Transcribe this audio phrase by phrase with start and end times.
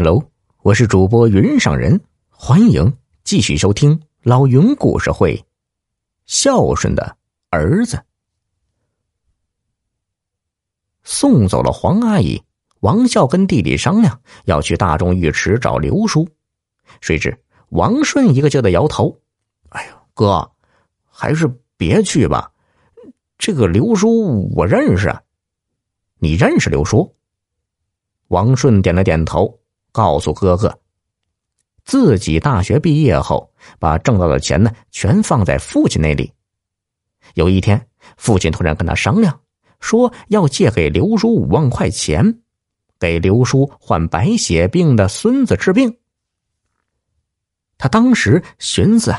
[0.00, 0.30] Hello，
[0.62, 2.00] 我是主播云上人，
[2.30, 5.44] 欢迎继续收听老云故事会。
[6.24, 7.16] 孝顺的
[7.50, 8.00] 儿子
[11.02, 12.40] 送走了黄阿姨，
[12.78, 16.28] 王笑跟弟弟商量要去大众浴池找刘叔，
[17.00, 17.36] 谁知
[17.70, 19.20] 王顺一个劲的摇头
[19.70, 20.48] ：“哎呀，哥，
[21.06, 22.52] 还是别去吧。
[23.36, 25.20] 这个刘叔我认识啊，
[26.20, 27.16] 你认识刘叔？”
[28.28, 29.58] 王顺点了点头。
[29.92, 30.78] 告诉哥哥，
[31.84, 36.32] 自己大学毕业后，把挣到的钱呢，全放在父亲那里。
[37.34, 39.40] 有一天，父亲突然跟他商量，
[39.80, 42.40] 说要借给刘叔五万块钱，
[42.98, 45.98] 给刘叔患白血病的孙子治病。
[47.76, 49.14] 他当时寻思，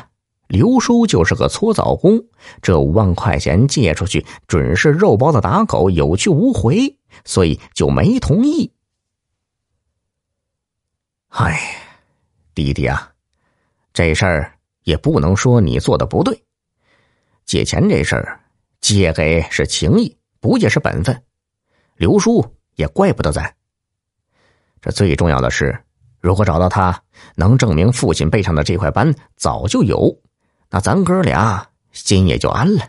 [0.48, 2.22] 刘叔就是个搓澡工，
[2.62, 8.72] 这五万块钱借出去，准是肉包子打狗，有去无回，所以就没同意。
[11.30, 11.60] 哎，
[12.54, 13.12] 弟弟啊，
[13.94, 14.52] 这事儿
[14.84, 16.44] 也不能说你做的不对。
[17.46, 18.40] 借钱这事儿，
[18.82, 21.24] 借给是情义，不借是本分。
[21.96, 23.56] 刘叔也怪不得咱。
[24.82, 25.78] 这最重要的是，
[26.20, 27.00] 如果找到他，
[27.36, 30.16] 能证明父亲背上的这块斑早就有，
[30.70, 32.84] 那咱哥俩心也就安了。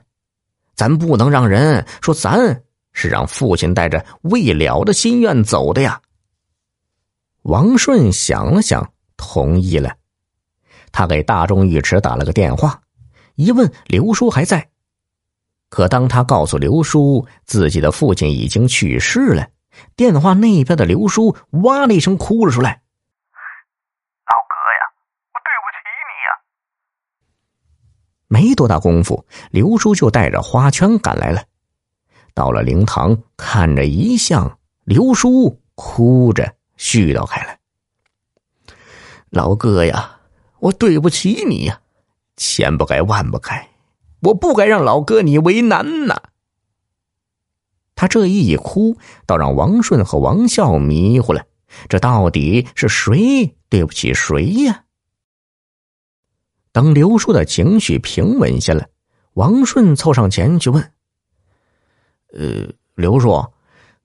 [0.74, 6.00] 咱不能让人说咱是让父亲带着未了的心愿走的呀。
[7.42, 9.96] 王顺想了想，同意了。
[10.92, 12.82] 他给大众浴池打了个电话，
[13.34, 14.68] 一问刘叔还在。
[15.68, 19.48] 可当他告诉刘叔自己的父亲已经去世了，
[19.94, 22.70] 电话那边的刘叔哇的一声哭了出来
[24.26, 24.82] ：“老哥呀，
[25.32, 26.28] 我对不起你呀！”
[28.26, 31.44] 没多大功夫，刘叔就带着花圈赶来了。
[32.34, 36.56] 到了灵堂，看着遗像，刘叔哭着。
[36.80, 37.60] 絮叨开来，
[39.28, 40.20] 老哥呀，
[40.60, 41.82] 我对不起你呀，
[42.38, 43.68] 千不该万不该，
[44.22, 46.22] 我不该让老哥你为难呐。
[47.94, 48.96] 他这一哭，
[49.26, 51.44] 倒让王顺和王笑迷糊了，
[51.90, 54.84] 这到底是谁对不起谁呀？
[56.72, 58.88] 等刘叔的情绪平稳下来，
[59.34, 60.92] 王顺凑上前去问
[62.32, 63.52] ：“呃，刘叔，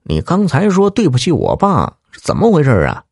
[0.03, 3.03] 你刚才说对不起我爸？”怎么回事啊？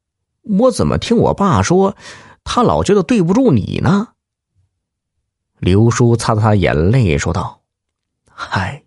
[0.44, 1.96] 我怎么听我爸说，
[2.44, 4.10] 他老觉得对不住你呢？
[5.60, 7.62] 刘叔擦擦眼泪说道
[8.30, 8.84] ：“嗨，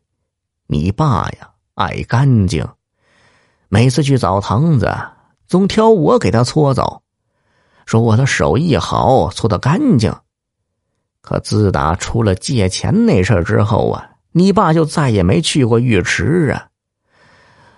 [0.66, 2.69] 你爸呀，爱干净，
[3.69, 4.94] 每次去澡堂子
[5.49, 7.00] 总挑我给他搓澡，
[7.87, 10.15] 说我的手艺好，搓的干净。
[11.22, 16.69] 可自打出了借钱那事之后啊，你爸就再也没去过浴池啊。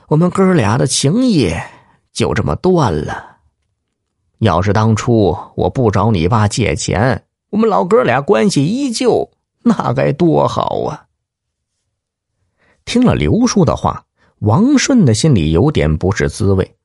[0.09, 1.55] 我们哥俩的情谊。”
[2.19, 3.37] 就这么断了。
[4.39, 9.31] 要是当初我不找你爸借钱，我们老哥俩关系依旧，
[9.63, 11.07] 那该多好啊！
[12.85, 14.05] 听了刘叔的话，
[14.41, 16.77] 王顺的心里有点不是滋味，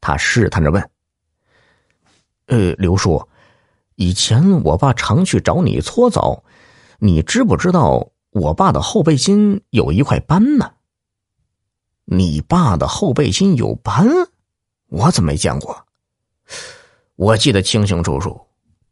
[0.00, 0.90] 他试探着问
[2.48, 3.28] ：“呃，刘叔，
[3.96, 6.42] 以前我爸常去找你搓澡，
[6.98, 10.72] 你知不知道我爸的后背心有一块斑呢？
[12.06, 14.08] 你爸的后背心有斑？”
[14.88, 15.84] 我怎么没见过？
[17.16, 18.40] 我记得清清楚楚，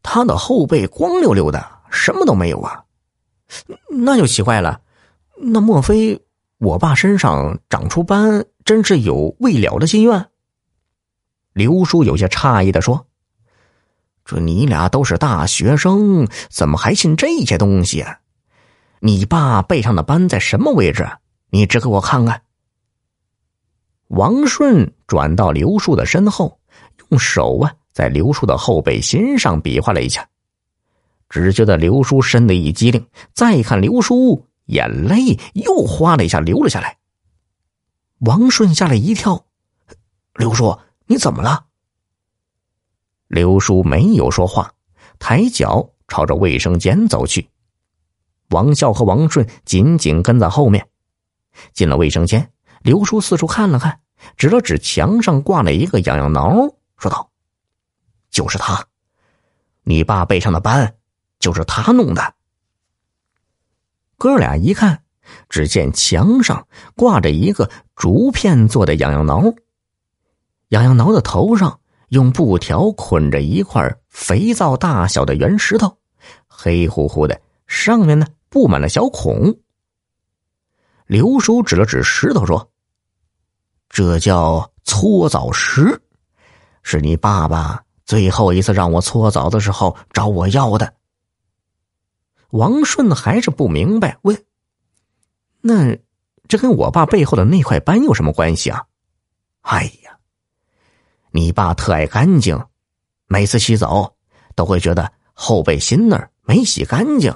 [0.03, 2.83] 他的后背光溜溜的，什么都没有啊。
[3.89, 4.81] 那就奇怪了，
[5.37, 6.21] 那莫非
[6.57, 10.29] 我爸身上长出斑，真是有未了的心愿？
[11.53, 13.07] 刘叔有些诧异的说
[14.25, 18.19] ：“这你俩都是大学生，怎么还信这些东西啊？
[18.99, 21.09] 你爸背上的斑在什么位置？
[21.49, 22.43] 你指给我看看。”
[24.09, 26.59] 王顺转到刘叔的身后，
[27.09, 30.27] 用手啊在刘叔的后背心上比划了一下，
[31.29, 36.97] 只觉得刘叔身子一激灵，再看刘叔眼泪又哗的一下流了下来。
[38.19, 39.45] 王顺吓了一跳
[40.35, 41.65] ：“刘叔，你怎么了？”
[43.27, 44.73] 刘叔没有说话，
[45.19, 47.49] 抬脚朝着卫生间走去。
[48.49, 50.87] 王笑和王顺紧紧跟在后面，
[51.73, 52.51] 进了卫生间。
[52.81, 53.99] 刘叔四处看了看，
[54.35, 57.29] 指了指墙上挂了一个痒痒挠，说道
[58.29, 58.85] ：“就是他，
[59.83, 60.95] 你爸背上的斑，
[61.39, 62.33] 就是他弄的。”
[64.17, 65.03] 哥俩一看，
[65.49, 69.53] 只见墙上挂着一个竹片做的痒痒挠，
[70.69, 71.79] 痒痒挠的头上
[72.09, 75.97] 用布条捆着一块肥皂大小的圆石头，
[76.47, 79.59] 黑乎乎的，上面呢布满了小孔。
[81.05, 82.71] 刘叔指了指石头，说。
[83.97, 85.99] 这叫搓澡石，
[86.83, 90.93] 是你爸爸最后一次让我搓澡的时候找我要的。
[92.51, 94.39] 王顺还是不明白，问
[95.61, 95.97] ：“那
[96.47, 98.85] 这跟我爸背后的那块斑有什么关系啊？”
[99.65, 100.15] 哎呀，
[101.31, 102.67] 你爸特爱干净，
[103.25, 104.13] 每次洗澡
[104.53, 107.35] 都会觉得后背心那儿没洗干净，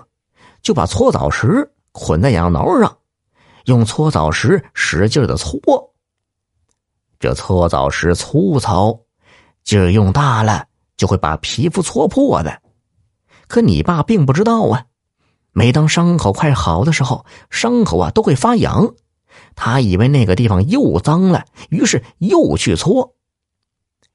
[0.61, 2.99] 就把搓澡石捆在痒挠上，
[3.65, 5.90] 用搓澡石使劲的搓。
[7.21, 8.99] 这搓澡时粗糙，
[9.63, 10.65] 劲儿用大了
[10.97, 12.63] 就会把皮肤搓破的。
[13.47, 14.85] 可你爸并不知道啊。
[15.51, 18.95] 每当伤口快好的时候，伤口啊都会发痒。
[19.53, 23.13] 他以为那个地方又脏了，于是又去搓。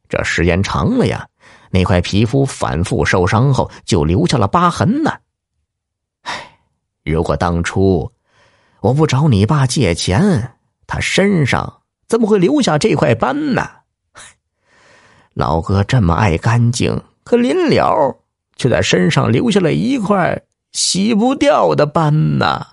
[0.08, 1.28] 这时间长了呀，
[1.70, 5.12] 那块皮肤反复受伤后就留下了疤痕呢。
[6.22, 6.58] 唉，
[7.04, 8.10] 如果当初
[8.80, 10.56] 我不找你爸借钱，
[10.88, 11.75] 他身上
[12.08, 13.68] 怎么会留下这块斑呢？
[15.34, 18.16] 老哥这么爱干净，可临了
[18.56, 20.42] 却在身上留下了一块。
[20.72, 22.66] 洗不掉的斑呐！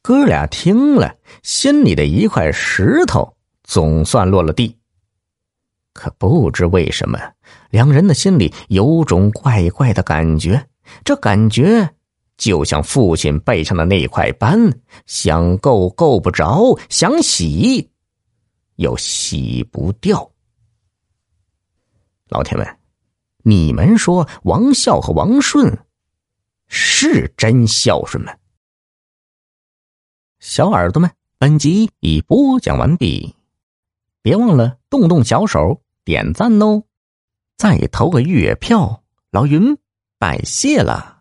[0.00, 4.78] 哥俩听了，心里的一块石头总算落了地。
[5.92, 7.18] 可不知为什么，
[7.68, 10.66] 两人的心里有种怪怪的感觉。
[11.04, 11.90] 这感觉
[12.36, 17.90] 就像父亲背上的那块斑，想够够不着，想洗
[18.76, 20.30] 又洗不掉。
[22.28, 22.78] 老铁们，
[23.44, 25.78] 你们说王孝和王顺？
[26.66, 28.34] 是真孝顺吗？
[30.40, 33.36] 小耳朵们，本集已播讲完毕，
[34.22, 36.82] 别忘了动动小手点赞哦！
[37.56, 39.78] 再投个月票，老云
[40.18, 41.13] 拜谢了。